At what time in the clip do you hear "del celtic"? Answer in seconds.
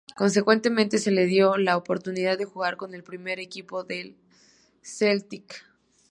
3.83-5.63